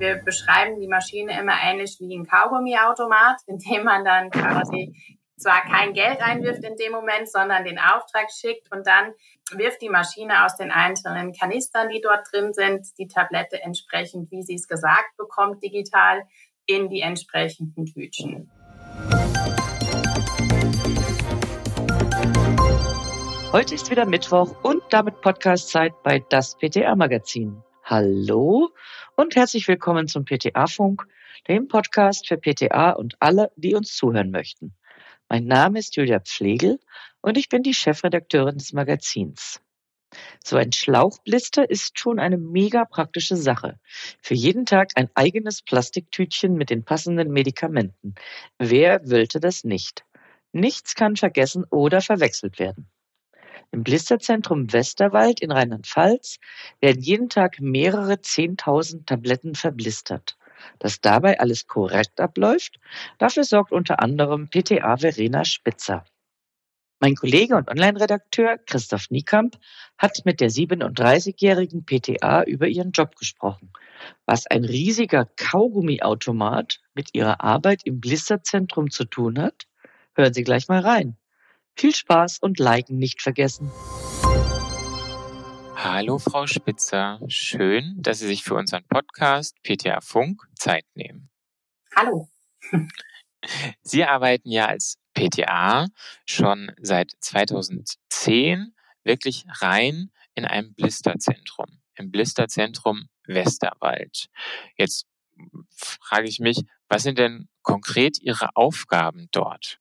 [0.00, 4.94] wir beschreiben die Maschine immer ähnlich wie ein Kaugummiautomat, in dem man dann quasi
[5.36, 9.12] zwar kein Geld einwirft in dem Moment, sondern den Auftrag schickt und dann
[9.52, 14.42] wirft die Maschine aus den einzelnen Kanistern, die dort drin sind, die Tablette entsprechend, wie
[14.42, 16.22] sie es gesagt bekommt, digital
[16.66, 18.50] in die entsprechenden Tütchen.
[23.52, 27.62] Heute ist wieder Mittwoch und damit Podcastzeit bei das PTA Magazin.
[27.84, 28.70] Hallo
[29.20, 31.06] und herzlich willkommen zum PTA Funk,
[31.46, 34.74] dem Podcast für PTA und alle, die uns zuhören möchten.
[35.28, 36.80] Mein Name ist Julia Pflegel
[37.20, 39.60] und ich bin die Chefredakteurin des Magazins.
[40.42, 43.78] So ein Schlauchblister ist schon eine mega praktische Sache.
[44.22, 48.14] Für jeden Tag ein eigenes Plastiktütchen mit den passenden Medikamenten.
[48.56, 50.02] Wer wollte das nicht?
[50.52, 52.88] Nichts kann vergessen oder verwechselt werden.
[53.70, 56.38] Im Blisterzentrum Westerwald in Rheinland-Pfalz
[56.80, 60.36] werden jeden Tag mehrere Zehntausend Tabletten verblistert.
[60.78, 62.78] Dass dabei alles korrekt abläuft,
[63.18, 66.04] dafür sorgt unter anderem PTA Verena Spitzer.
[67.02, 69.56] Mein Kollege und Online-Redakteur Christoph Niekamp
[69.96, 73.72] hat mit der 37-jährigen PTA über ihren Job gesprochen.
[74.26, 79.66] Was ein riesiger Kaugummiautomat mit ihrer Arbeit im Blisterzentrum zu tun hat,
[80.14, 81.16] hören Sie gleich mal rein.
[81.80, 83.72] Viel Spaß und Liken nicht vergessen.
[85.74, 91.30] Hallo Frau Spitzer, schön, dass Sie sich für unseren Podcast PTA Funk Zeit nehmen.
[91.96, 92.28] Hallo.
[93.80, 95.86] Sie arbeiten ja als PTA
[96.26, 104.28] schon seit 2010 wirklich rein in einem Blisterzentrum, im Blisterzentrum Westerwald.
[104.76, 105.06] Jetzt
[105.74, 109.80] frage ich mich, was sind denn konkret Ihre Aufgaben dort?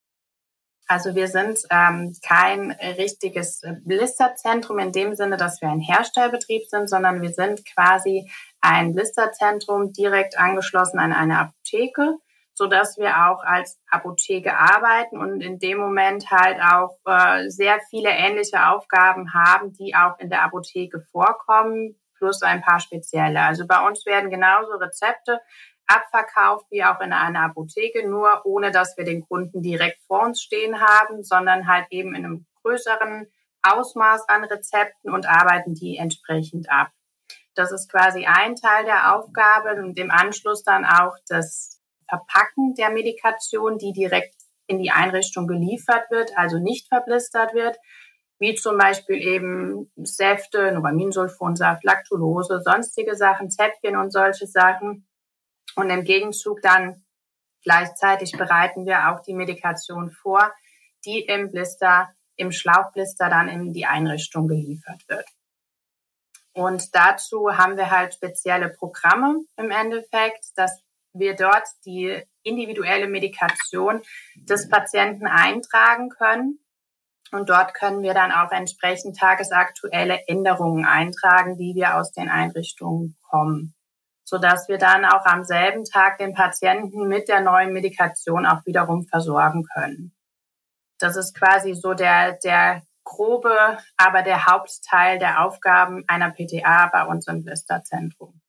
[0.89, 6.89] Also wir sind ähm, kein richtiges Blisterzentrum in dem Sinne, dass wir ein Herstellbetrieb sind,
[6.89, 8.27] sondern wir sind quasi
[8.59, 12.15] ein Blisterzentrum direkt angeschlossen an eine Apotheke,
[12.55, 17.79] so dass wir auch als Apotheke arbeiten und in dem Moment halt auch äh, sehr
[17.91, 23.41] viele ähnliche Aufgaben haben, die auch in der Apotheke vorkommen, plus ein paar spezielle.
[23.41, 25.39] Also bei uns werden genauso Rezepte
[25.89, 30.41] abverkauft wie auch in einer Apotheke, nur ohne dass wir den Kunden direkt vor uns
[30.41, 33.27] stehen haben, sondern halt eben in einem größeren
[33.63, 36.89] Ausmaß an Rezepten und arbeiten die entsprechend ab.
[37.55, 42.89] Das ist quasi ein Teil der Aufgabe und im Anschluss dann auch das Verpacken der
[42.89, 44.35] Medikation, die direkt
[44.67, 47.77] in die Einrichtung geliefert wird, also nicht verblistert wird,
[48.37, 55.08] wie zum Beispiel eben Säfte, Novaminsulfonsaft, Lactulose, sonstige Sachen, Zäpfchen und solche Sachen
[55.75, 57.03] und im Gegenzug dann
[57.63, 60.51] gleichzeitig bereiten wir auch die Medikation vor,
[61.05, 65.25] die im Blister, im Schlauchblister dann in die Einrichtung geliefert wird.
[66.53, 70.81] Und dazu haben wir halt spezielle Programme im Endeffekt, dass
[71.13, 74.01] wir dort die individuelle Medikation
[74.35, 76.59] des Patienten eintragen können.
[77.31, 83.15] Und dort können wir dann auch entsprechend tagesaktuelle Änderungen eintragen, die wir aus den Einrichtungen
[83.29, 83.75] kommen
[84.29, 88.63] so dass wir dann auch am selben Tag den Patienten mit der neuen Medikation auch
[88.65, 90.15] wiederum versorgen können.
[90.99, 97.05] Das ist quasi so der, der grobe, aber der Hauptteil der Aufgaben einer PTA bei
[97.05, 98.39] uns im Blisterzentrum.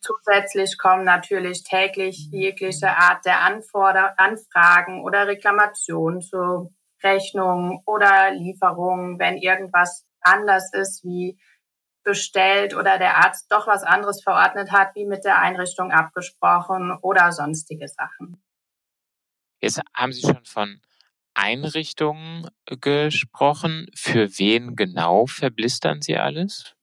[0.00, 6.72] Zusätzlich kommen natürlich täglich jegliche Art der Anforder Anfragen oder Reklamationen zu
[7.02, 11.38] Rechnungen oder Lieferungen, wenn irgendwas anders ist, wie
[12.08, 17.32] bestellt oder der Arzt doch was anderes verordnet hat, wie mit der Einrichtung abgesprochen oder
[17.32, 18.42] sonstige Sachen.
[19.60, 20.80] Jetzt haben Sie schon von
[21.34, 22.48] Einrichtungen
[22.80, 23.90] gesprochen.
[23.94, 26.74] Für wen genau verblistern Sie alles?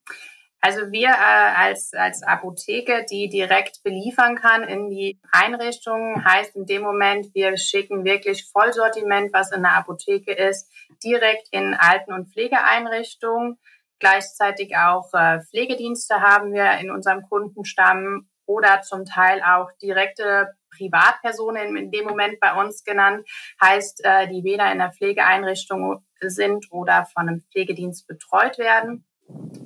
[0.60, 6.66] Also wir äh, als, als Apotheke, die direkt beliefern kann in die Einrichtungen, heißt in
[6.66, 10.70] dem Moment, wir schicken wirklich Vollsortiment, was in der Apotheke ist,
[11.02, 13.58] direkt in Alten- und Pflegeeinrichtungen.
[13.98, 21.76] Gleichzeitig auch äh, Pflegedienste haben wir in unserem Kundenstamm oder zum Teil auch direkte Privatpersonen
[21.76, 23.26] in dem Moment bei uns genannt,
[23.60, 29.04] heißt, äh, die weder in der Pflegeeinrichtung sind oder von einem Pflegedienst betreut werden,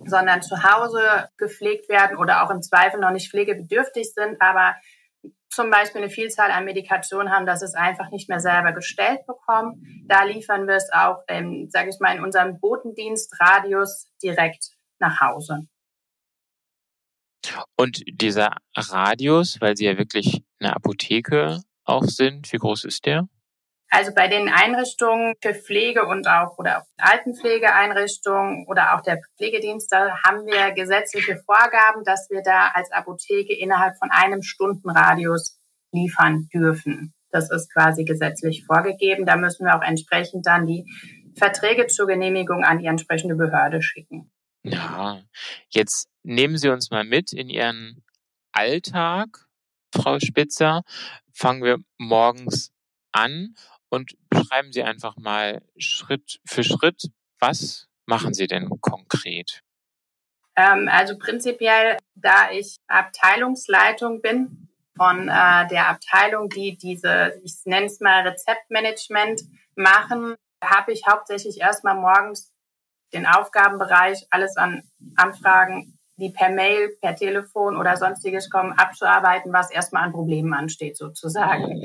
[0.06, 4.74] sondern zu Hause gepflegt werden oder auch im Zweifel noch nicht pflegebedürftig sind, aber
[5.60, 10.06] zum Beispiel eine Vielzahl an Medikationen haben, dass es einfach nicht mehr selber gestellt bekommen.
[10.06, 15.66] Da liefern wir es auch, ähm, sage ich mal, in unserem Botendienstradius direkt nach Hause.
[17.76, 23.28] Und dieser Radius, weil Sie ja wirklich eine Apotheke auch sind, wie groß ist der?
[23.90, 30.22] Also bei den Einrichtungen für Pflege und auch oder Altenpflegeeinrichtungen oder auch der Pflegedienst, da
[30.24, 35.58] haben wir gesetzliche Vorgaben, dass wir da als Apotheke innerhalb von einem Stundenradius
[35.92, 37.12] liefern dürfen.
[37.30, 39.26] Das ist quasi gesetzlich vorgegeben.
[39.26, 40.86] Da müssen wir auch entsprechend dann die
[41.36, 44.30] Verträge zur Genehmigung an die entsprechende Behörde schicken.
[44.62, 45.22] Ja,
[45.68, 48.04] jetzt nehmen Sie uns mal mit in Ihren
[48.52, 49.46] Alltag,
[49.92, 50.82] Frau Spitzer.
[51.32, 52.72] Fangen wir morgens
[53.12, 53.54] an
[53.90, 59.62] und beschreiben Sie einfach mal Schritt für Schritt, was machen Sie denn konkret?
[60.56, 67.86] Ähm, also prinzipiell, da ich Abteilungsleitung bin von äh, der Abteilung, die diese, ich nenne
[67.86, 69.42] es mal Rezeptmanagement
[69.74, 72.52] machen, habe ich hauptsächlich erstmal morgens
[73.12, 74.82] den Aufgabenbereich, alles an
[75.16, 80.96] Anfragen die per Mail, per Telefon oder sonstiges kommen, abzuarbeiten, was erstmal an Problemen ansteht
[80.96, 81.82] sozusagen.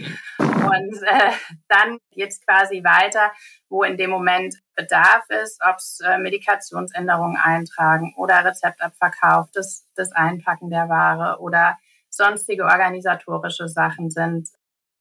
[0.55, 1.31] Und äh,
[1.67, 3.31] dann jetzt quasi weiter,
[3.69, 10.11] wo in dem Moment Bedarf ist, ob es äh, Medikationsänderungen eintragen oder Rezeptabverkauf, das, das
[10.11, 11.77] Einpacken der Ware oder
[12.09, 14.49] sonstige organisatorische Sachen sind.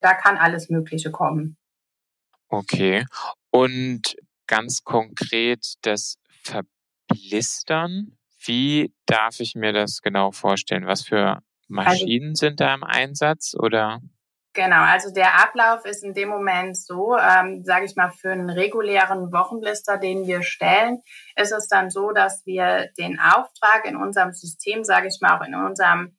[0.00, 1.56] Da kann alles Mögliche kommen.
[2.48, 3.06] Okay.
[3.50, 4.16] Und
[4.46, 8.16] ganz konkret das Verblistern
[8.46, 10.86] wie darf ich mir das genau vorstellen?
[10.86, 14.00] Was für also Maschinen also, sind da im Einsatz oder?
[14.54, 18.50] Genau, also der Ablauf ist in dem Moment so, ähm, sage ich mal, für einen
[18.50, 21.02] regulären Wochenblister, den wir stellen,
[21.34, 25.44] ist es dann so, dass wir den Auftrag in unserem System, sage ich mal, auch
[25.44, 26.16] in unserem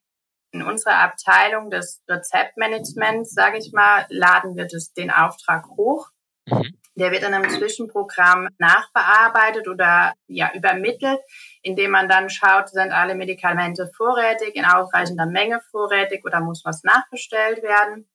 [0.51, 6.09] in unserer Abteilung des Rezeptmanagements, sage ich mal, laden wir das, den Auftrag hoch.
[6.47, 6.77] Mhm.
[6.95, 11.19] Der wird in einem Zwischenprogramm nachbearbeitet oder ja übermittelt,
[11.61, 16.83] indem man dann schaut, sind alle Medikamente vorrätig, in ausreichender Menge vorrätig oder muss was
[16.83, 18.07] nachbestellt werden.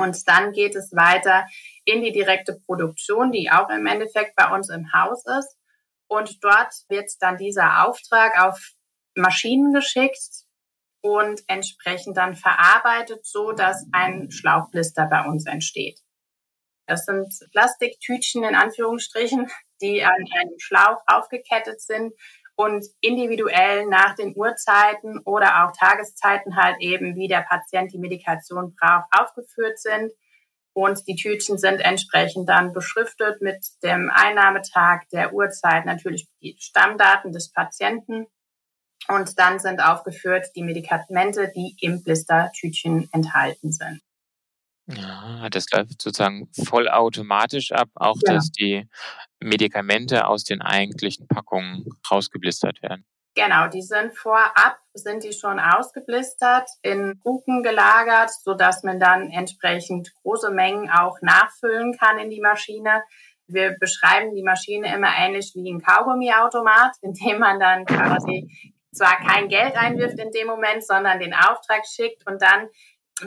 [0.00, 1.46] Und dann geht es weiter
[1.84, 5.56] in die direkte Produktion, die auch im Endeffekt bei uns im Haus ist.
[6.08, 8.58] Und dort wird dann dieser Auftrag auf
[9.14, 10.44] Maschinen geschickt
[11.02, 16.00] und entsprechend dann verarbeitet, so dass ein Schlauchblister bei uns entsteht.
[16.86, 19.48] Das sind Plastiktütchen in Anführungsstrichen,
[19.80, 22.12] die an einem Schlauch aufgekettet sind
[22.60, 28.76] und individuell nach den Uhrzeiten oder auch Tageszeiten halt eben, wie der Patient die Medikation
[28.78, 30.12] braucht, aufgeführt sind.
[30.74, 37.32] Und die Tütchen sind entsprechend dann beschriftet mit dem Einnahmetag, der Uhrzeit, natürlich die Stammdaten
[37.32, 38.26] des Patienten.
[39.08, 44.02] Und dann sind aufgeführt die Medikamente, die im Blistertütchen enthalten sind.
[44.86, 48.34] Ja, das läuft sozusagen vollautomatisch ab, auch Ja.
[48.34, 48.86] dass die
[49.42, 53.04] Medikamente aus den eigentlichen Packungen rausgeblistert werden.
[53.34, 59.30] Genau, die sind vorab, sind die schon ausgeblistert, in Kuchen gelagert, so dass man dann
[59.30, 63.02] entsprechend große Mengen auch nachfüllen kann in die Maschine.
[63.46, 68.50] Wir beschreiben die Maschine immer ähnlich wie ein Kaugummiautomat, in dem man dann quasi
[68.92, 72.68] zwar kein Geld einwirft in dem Moment, sondern den Auftrag schickt und dann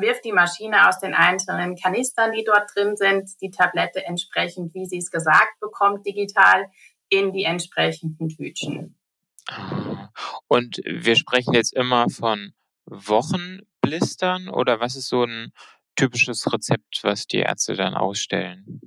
[0.01, 4.85] wirft die Maschine aus den einzelnen Kanistern, die dort drin sind, die Tablette entsprechend, wie
[4.85, 6.67] sie es gesagt bekommt, digital
[7.09, 8.97] in die entsprechenden Tütchen.
[9.47, 10.09] Ah.
[10.47, 12.53] Und wir sprechen jetzt immer von
[12.85, 15.51] Wochenblistern oder was ist so ein
[15.95, 18.81] typisches Rezept, was die Ärzte dann ausstellen?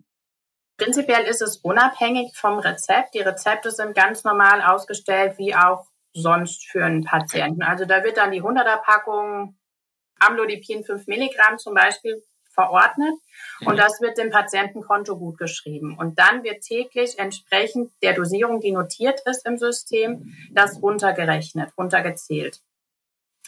[0.76, 3.14] Prinzipiell ist es unabhängig vom Rezept.
[3.14, 7.62] Die Rezepte sind ganz normal ausgestellt, wie auch sonst für einen Patienten.
[7.62, 9.57] Also da wird dann die 100er Packung
[10.18, 12.23] Amlodipin 5 Milligramm zum Beispiel
[12.56, 13.14] verordnet
[13.66, 15.96] und das wird dem Patientenkonto gut geschrieben.
[15.96, 22.61] Und dann wird täglich entsprechend der Dosierung, die notiert ist im System, das runtergerechnet, runtergezählt.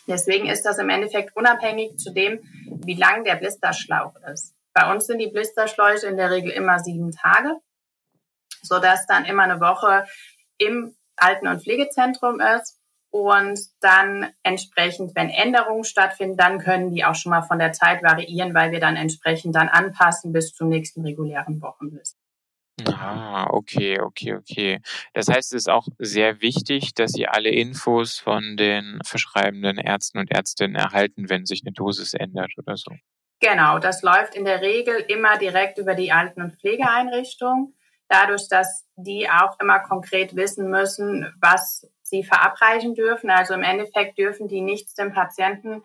[0.06, 2.40] Deswegen ist das im Endeffekt unabhängig zu dem,
[2.84, 4.54] wie lang der Blisterschlauch ist.
[4.72, 7.56] Bei uns sind die Blisterschläuche in der Regel immer sieben Tage,
[8.62, 10.06] sodass dann immer eine Woche
[10.56, 12.77] im Alten- und Pflegezentrum ist
[13.10, 18.02] und dann entsprechend, wenn Änderungen stattfinden, dann können die auch schon mal von der Zeit
[18.02, 22.18] variieren, weil wir dann entsprechend dann anpassen bis zum nächsten regulären Wochenlist.
[22.86, 24.80] Ah, okay, okay, okay.
[25.12, 30.18] Das heißt, es ist auch sehr wichtig, dass Sie alle Infos von den verschreibenden Ärzten
[30.18, 32.92] und Ärztinnen erhalten, wenn sich eine Dosis ändert oder so.
[33.40, 37.74] Genau, das läuft in der Regel immer direkt über die Alten- und Pflegeeinrichtung.
[38.08, 43.30] Dadurch, dass die auch immer konkret wissen müssen, was sie verabreichen dürfen.
[43.30, 45.82] Also im Endeffekt dürfen die nichts dem Patienten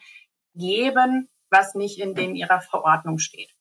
[0.55, 3.51] geben, was nicht in den ihrer Verordnung steht.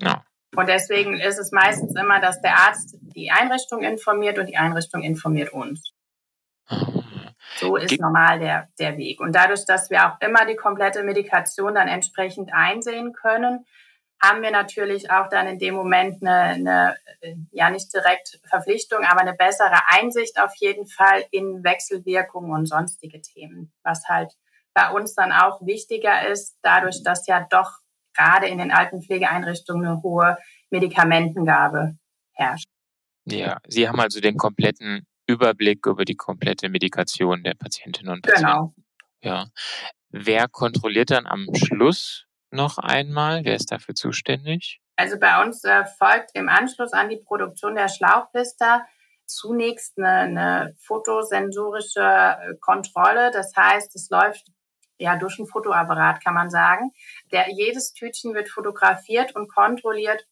[0.00, 0.24] Ja.
[0.56, 5.02] Und deswegen ist es meistens immer, dass der Arzt die Einrichtung informiert und die Einrichtung
[5.02, 5.92] informiert uns.
[7.56, 9.20] So ist Ge normal der, der Weg.
[9.20, 13.66] Und dadurch, dass wir auch immer die komplette Medikation dann entsprechend einsehen können,
[14.20, 16.96] haben wir natürlich auch dann in dem Moment eine, eine,
[17.52, 23.20] ja nicht direkt Verpflichtung, aber eine bessere Einsicht auf jeden Fall in Wechselwirkungen und sonstige
[23.22, 24.32] Themen, was halt
[24.74, 27.78] bei uns dann auch wichtiger ist, dadurch, dass ja doch
[28.14, 30.36] gerade in den alten Pflegeeinrichtungen eine hohe
[30.70, 31.96] Medikamentengabe
[32.32, 32.68] herrscht.
[33.24, 38.46] Ja, Sie haben also den kompletten Überblick über die komplette Medikation der Patientinnen und Patienten.
[38.46, 38.74] Genau.
[39.22, 39.46] Ja.
[40.10, 43.44] Wer kontrolliert dann am Schluss noch einmal?
[43.44, 44.80] Wer ist dafür zuständig?
[44.96, 48.84] Also bei uns äh, folgt im Anschluss an die Produktion der Schlauchblister
[49.26, 53.30] zunächst eine, eine fotosensorische äh, Kontrolle.
[53.30, 54.46] Das heißt, es läuft
[54.98, 56.90] ja durch ein Fotoapparat, kann man sagen.
[57.30, 60.26] Der, jedes Tütchen wird fotografiert und kontrolliert,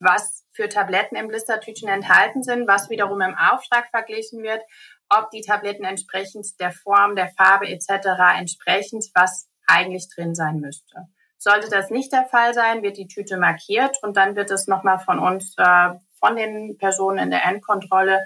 [0.00, 4.62] was für Tabletten im Blistertütchen enthalten sind, was wiederum im Auftrag verglichen wird,
[5.08, 8.08] ob die Tabletten entsprechend der Form, der Farbe etc.
[8.38, 11.08] entsprechend, was eigentlich drin sein müsste.
[11.42, 15.00] Sollte das nicht der Fall sein, wird die Tüte markiert und dann wird es nochmal
[15.00, 18.24] von uns, äh, von den Personen in der Endkontrolle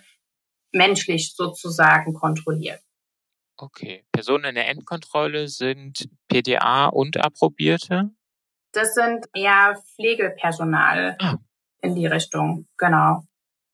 [0.70, 2.82] menschlich sozusagen kontrolliert.
[3.56, 4.04] Okay.
[4.12, 8.10] Personen in der Endkontrolle sind PDA und Approbierte?
[8.72, 11.36] Das sind eher Pflegepersonal ah.
[11.80, 13.24] in die Richtung, genau.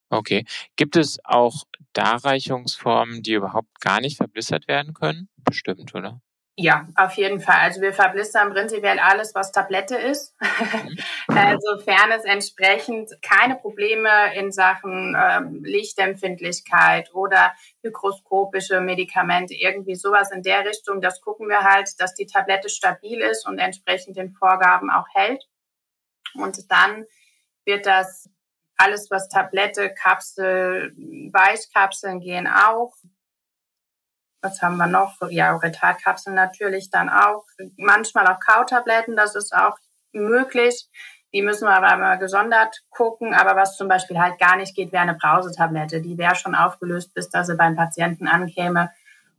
[0.09, 0.45] Okay.
[0.77, 5.27] Gibt es auch Darreichungsformen, die überhaupt gar nicht verblissert werden können?
[5.35, 6.21] Bestimmt, oder?
[6.55, 7.57] Ja, auf jeden Fall.
[7.61, 10.35] Also wir verblistern prinzipiell alles, was Tablette ist.
[10.39, 11.59] Mhm.
[11.59, 20.43] Sofern es entsprechend keine Probleme in Sachen ähm, Lichtempfindlichkeit oder hygroskopische Medikamente, irgendwie sowas in
[20.43, 24.91] der Richtung, das gucken wir halt, dass die Tablette stabil ist und entsprechend den Vorgaben
[24.91, 25.43] auch hält.
[26.35, 27.05] Und dann
[27.65, 28.29] wird das
[28.77, 30.93] alles, was Tablette, Kapsel,
[31.31, 32.93] Weichkapseln gehen auch,
[34.43, 35.15] was haben wir noch?
[35.29, 37.45] Ja, Retardkapseln natürlich dann auch.
[37.77, 39.77] Manchmal auch Kautabletten, das ist auch
[40.11, 40.87] möglich.
[41.33, 43.33] Die müssen wir aber mal gesondert gucken.
[43.33, 46.01] Aber was zum Beispiel halt gar nicht geht, wäre eine Brausetablette.
[46.01, 48.91] Die wäre schon aufgelöst, bis dass sie beim Patienten ankäme.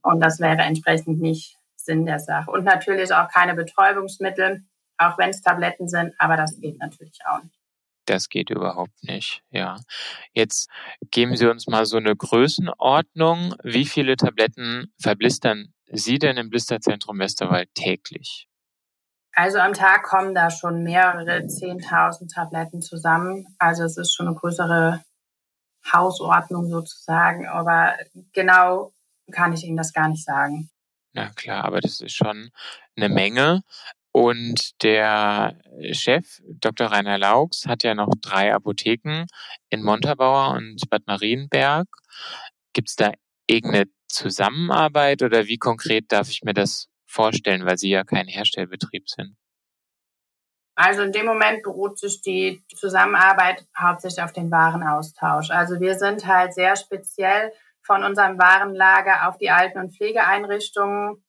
[0.02, 2.50] Und das wäre entsprechend nicht Sinn der Sache.
[2.50, 4.64] Und natürlich auch keine Betäubungsmittel,
[4.98, 6.14] auch wenn es Tabletten sind.
[6.18, 7.63] Aber das geht natürlich auch nicht
[8.06, 9.42] das geht überhaupt nicht.
[9.50, 9.78] Ja.
[10.32, 10.68] Jetzt
[11.10, 13.54] geben Sie uns mal so eine Größenordnung.
[13.62, 18.48] Wie viele Tabletten verblistern Sie denn im Blisterzentrum Westerwald täglich?
[19.32, 23.46] Also am Tag kommen da schon mehrere 10.000 Tabletten zusammen.
[23.58, 25.02] Also es ist schon eine größere
[25.92, 27.46] Hausordnung sozusagen.
[27.46, 27.94] Aber
[28.32, 28.92] genau
[29.32, 30.70] kann ich Ihnen das gar nicht sagen.
[31.12, 32.50] Na klar, aber das ist schon
[32.96, 33.62] eine Menge.
[34.16, 35.58] Und der
[35.90, 36.86] Chef, Dr.
[36.86, 39.26] Rainer Laux, hat ja noch drei Apotheken
[39.70, 41.88] in Montabaur und Bad Marienberg.
[42.72, 43.10] Gibt es da
[43.48, 49.08] irgendeine Zusammenarbeit oder wie konkret darf ich mir das vorstellen, weil Sie ja kein Herstellbetrieb
[49.08, 49.36] sind?
[50.76, 55.50] Also in dem Moment beruht sich die Zusammenarbeit hauptsächlich auf den Warenaustausch.
[55.50, 57.52] Also wir sind halt sehr speziell
[57.82, 61.24] von unserem Warenlager auf die Alten- und Pflegeeinrichtungen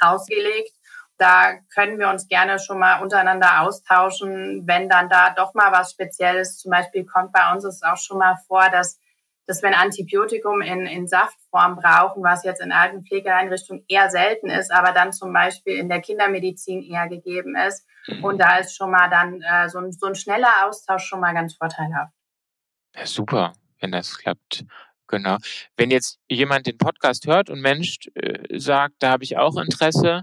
[0.00, 0.72] ausgelegt
[1.20, 5.92] da können wir uns gerne schon mal untereinander austauschen, wenn dann da doch mal was
[5.92, 8.98] Spezielles, zum Beispiel kommt bei uns es auch schon mal vor, dass,
[9.46, 14.48] dass wir ein Antibiotikum in, in Saftform brauchen, was jetzt in alten Pflegeeinrichtungen eher selten
[14.48, 17.86] ist, aber dann zum Beispiel in der Kindermedizin eher gegeben ist.
[18.06, 18.24] Mhm.
[18.24, 21.34] Und da ist schon mal dann äh, so, ein, so ein schneller Austausch schon mal
[21.34, 22.14] ganz vorteilhaft.
[22.96, 24.64] Ja, super, wenn das klappt.
[25.06, 25.36] Genau.
[25.76, 30.22] Wenn jetzt jemand den Podcast hört und Mensch äh, sagt, da habe ich auch Interesse,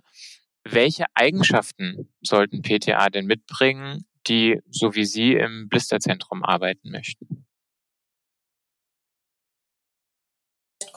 [0.72, 7.48] welche Eigenschaften sollten PTA denn mitbringen, die so wie Sie im Blisterzentrum arbeiten möchten?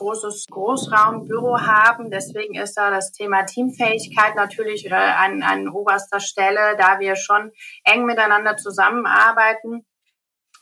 [0.00, 2.10] großes Großraumbüro haben.
[2.10, 7.52] Deswegen ist da das Thema Teamfähigkeit natürlich äh, an, an oberster Stelle, da wir schon
[7.84, 9.84] eng miteinander zusammenarbeiten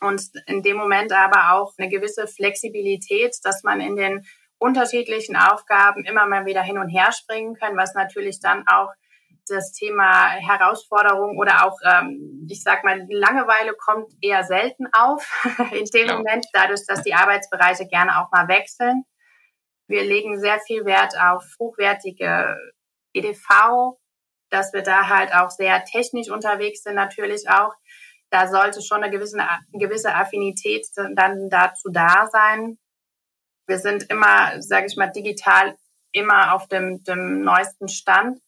[0.01, 4.25] und in dem Moment aber auch eine gewisse Flexibilität, dass man in den
[4.59, 8.89] unterschiedlichen Aufgaben immer mal wieder hin und her springen können, was natürlich dann auch
[9.49, 15.25] das Thema Herausforderung oder auch, ähm, ich sag mal, Langeweile kommt eher selten auf
[15.71, 16.17] in dem ja.
[16.17, 19.03] Moment, dadurch, dass die Arbeitsbereiche gerne auch mal wechseln.
[19.87, 22.55] Wir legen sehr viel Wert auf hochwertige
[23.13, 23.97] EDV,
[24.49, 27.73] dass wir da halt auch sehr technisch unterwegs sind, natürlich auch.
[28.29, 30.85] Da sollte schon eine gewisse, eine gewisse Affinität
[31.15, 32.77] dann dazu da sein.
[33.69, 35.77] Wir sind immer, sage ich mal, digital
[36.11, 38.39] immer auf dem, dem neuesten Stand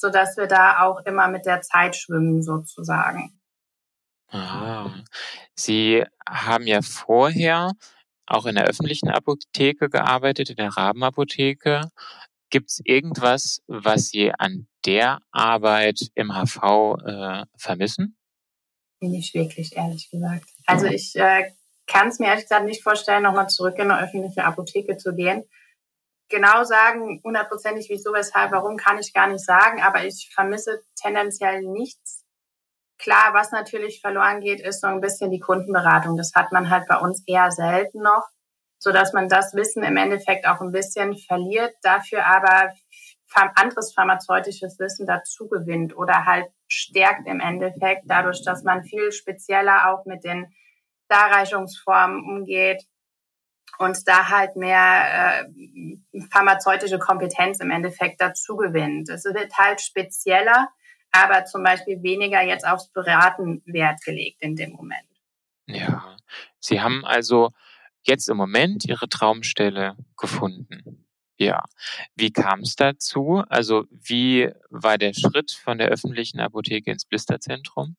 [0.00, 3.38] so dass wir da auch immer mit der Zeit schwimmen sozusagen.
[4.28, 4.90] Ah,
[5.54, 7.72] Sie haben ja vorher
[8.26, 11.90] auch in der öffentlichen Apotheke gearbeitet, in der Rabenapotheke.
[12.48, 18.16] Gibt es irgendwas, was Sie an der Arbeit im HV äh, vermissen?
[19.00, 20.48] Nicht wirklich, ehrlich gesagt.
[20.66, 21.50] Also ich äh,
[21.90, 25.44] kann es mir ehrlich gesagt nicht vorstellen, nochmal zurück in eine öffentliche Apotheke zu gehen.
[26.28, 31.62] Genau sagen, hundertprozentig wieso, weshalb, warum, kann ich gar nicht sagen, aber ich vermisse tendenziell
[31.62, 32.24] nichts.
[32.98, 36.16] Klar, was natürlich verloren geht, ist so ein bisschen die Kundenberatung.
[36.16, 38.28] Das hat man halt bei uns eher selten noch,
[38.78, 42.72] so dass man das Wissen im Endeffekt auch ein bisschen verliert, dafür aber
[43.54, 49.90] anderes pharmazeutisches Wissen dazu gewinnt oder halt stärkt im Endeffekt dadurch, dass man viel spezieller
[49.90, 50.52] auch mit den
[51.10, 52.84] Darreichungsformen umgeht
[53.78, 59.08] und da halt mehr äh, pharmazeutische Kompetenz im Endeffekt dazu gewinnt.
[59.08, 60.68] Es wird halt spezieller,
[61.12, 65.06] aber zum Beispiel weniger jetzt aufs Beraten Wert gelegt in dem Moment.
[65.66, 66.16] Ja,
[66.58, 67.50] Sie haben also
[68.02, 71.06] jetzt im Moment Ihre Traumstelle gefunden.
[71.38, 71.64] Ja.
[72.14, 73.42] Wie kam es dazu?
[73.48, 77.96] Also wie war der Schritt von der öffentlichen Apotheke ins Blisterzentrum?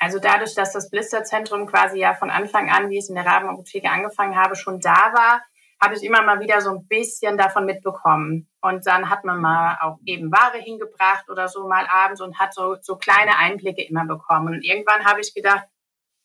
[0.00, 3.88] Also dadurch, dass das Blisterzentrum quasi ja von Anfang an, wie ich in der Rabenapotheke
[3.88, 5.42] angefangen habe, schon da war,
[5.80, 8.48] habe ich immer mal wieder so ein bisschen davon mitbekommen.
[8.60, 12.54] Und dann hat man mal auch eben Ware hingebracht oder so mal abends und hat
[12.54, 14.54] so, so kleine Einblicke immer bekommen.
[14.54, 15.66] Und irgendwann habe ich gedacht,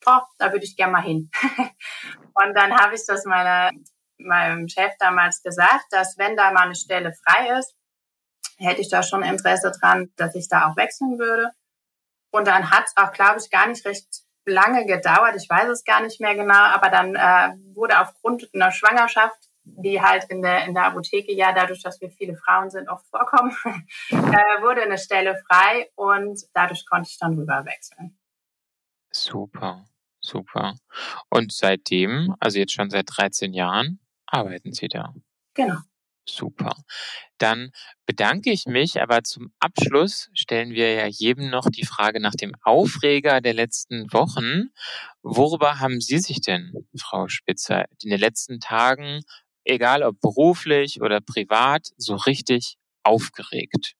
[0.05, 1.29] oh, da würde ich gerne mal hin.
[2.33, 3.71] und dann habe ich das meiner
[4.17, 7.75] meinem Chef damals gesagt, dass wenn da mal eine Stelle frei ist,
[8.57, 11.51] hätte ich da schon Interesse dran, dass ich da auch wechseln würde.
[12.35, 14.07] Und dann hat es auch, glaube ich, gar nicht recht
[14.45, 15.35] lange gedauert.
[15.37, 20.01] Ich weiß es gar nicht mehr genau, aber dann äh, wurde aufgrund einer Schwangerschaft, die
[20.01, 23.55] halt in der, in der Apotheke ja dadurch, dass wir viele Frauen sind, oft vorkommen,
[24.09, 28.19] äh, wurde eine Stelle frei und dadurch konnte ich dann rüber wechseln.
[29.11, 29.85] Super,
[30.19, 30.75] super.
[31.29, 35.13] Und seitdem, also jetzt schon seit 13 Jahren, arbeiten Sie da.
[35.53, 35.77] Genau.
[36.27, 36.75] Super.
[37.37, 37.71] Dann
[38.05, 42.53] bedanke ich mich, aber zum Abschluss stellen wir ja jedem noch die Frage nach dem
[42.63, 44.69] Aufreger der letzten Wochen.
[45.21, 49.21] Worüber haben Sie sich denn, Frau Spitzer, in den letzten Tagen,
[49.65, 53.95] egal ob beruflich oder privat, so richtig aufgeregt?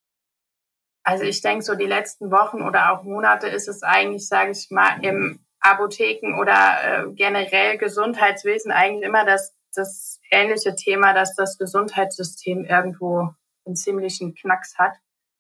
[1.04, 4.72] Also ich denke, so die letzten Wochen oder auch Monate ist es eigentlich, sage ich
[4.72, 11.58] mal, im Apotheken oder äh, generell Gesundheitswesen eigentlich immer das das ähnliche Thema, dass das
[11.58, 13.30] Gesundheitssystem irgendwo
[13.66, 14.94] einen ziemlichen Knacks hat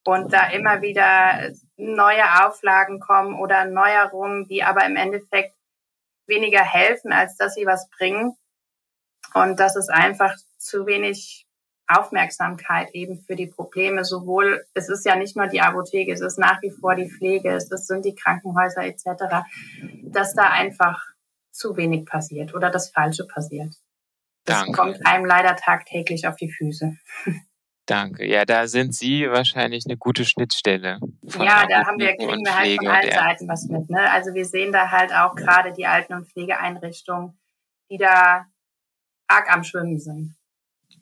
[0.06, 5.56] und da immer wieder neue Auflagen kommen oder Neuerungen, die aber im Endeffekt
[6.28, 8.36] weniger helfen, als dass sie was bringen.
[9.34, 11.46] Und das ist einfach zu wenig
[11.88, 14.06] Aufmerksamkeit eben für die Probleme.
[14.06, 17.52] Sowohl, es ist ja nicht nur die Apotheke, es ist nach wie vor die Pflege,
[17.52, 19.44] es sind die Krankenhäuser etc.,
[20.04, 21.04] dass da einfach
[21.52, 23.76] zu wenig passiert oder das Falsche passiert.
[24.46, 24.72] Das Danke.
[24.74, 26.96] kommt einem leider tagtäglich auf die Füße.
[27.88, 28.26] Danke.
[28.26, 31.00] Ja, da sind Sie wahrscheinlich eine gute Schnittstelle.
[31.24, 33.90] Ja, da haben wir, kriegen wir halt von allen Seiten was mit.
[33.90, 34.12] Ne?
[34.12, 37.40] Also wir sehen da halt auch gerade die Alten- und Pflegeeinrichtungen,
[37.92, 38.48] die da
[39.28, 40.36] arg am Schwimmen sind.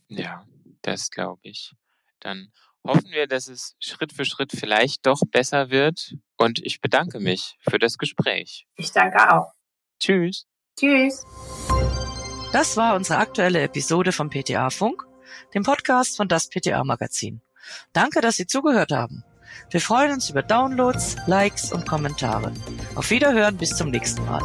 [0.08, 0.46] Ja,
[0.82, 1.74] das glaube ich.
[2.20, 2.52] Dann
[2.86, 6.16] hoffen wir, dass es Schritt für Schritt vielleicht doch besser wird.
[6.38, 8.68] Und ich bedanke mich für das Gespräch.
[8.76, 9.54] Ich danke auch.
[10.00, 10.46] Tschüss.
[10.78, 11.26] Tschüss.
[12.54, 15.08] Das war unsere aktuelle Episode vom PTA Funk,
[15.56, 17.42] dem Podcast von das PTA Magazin.
[17.94, 19.24] Danke, dass Sie zugehört haben.
[19.72, 22.54] Wir freuen uns über Downloads, Likes und Kommentare.
[22.94, 24.44] Auf Wiederhören bis zum nächsten Mal.